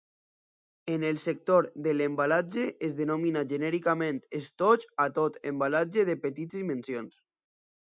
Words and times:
En 0.93 1.03
el 1.09 1.19
sector 1.25 1.67
de 1.89 1.93
l'embalatge, 1.99 2.65
es 2.89 2.97
denomina 3.03 3.45
genèricament 3.55 4.21
estoig 4.43 4.91
a 5.09 5.11
tot 5.23 5.41
embalatge 5.55 6.11
de 6.13 6.21
petites 6.29 6.63
dimensions. 6.65 7.27